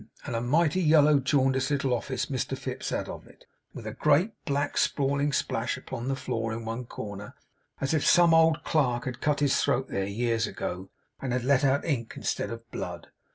[0.25, 4.31] And a mighty yellow jaundiced little office Mr Fips had of it; with a great,
[4.45, 7.35] black, sprawling splash upon the floor in one corner,
[7.79, 10.89] as if some old clerk had cut his throat there, years ago,
[11.21, 13.09] and had let out ink instead of blood.